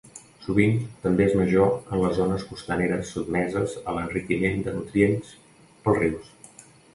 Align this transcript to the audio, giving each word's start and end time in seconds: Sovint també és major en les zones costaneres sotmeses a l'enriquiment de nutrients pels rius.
Sovint 0.43 0.77
també 1.01 1.25
és 1.25 1.35
major 1.41 1.69
en 1.97 2.01
les 2.03 2.15
zones 2.19 2.45
costaneres 2.53 3.11
sotmeses 3.17 3.77
a 3.81 3.95
l'enriquiment 3.99 4.65
de 4.69 4.75
nutrients 4.79 5.31
pels 5.85 6.01
rius. 6.03 6.35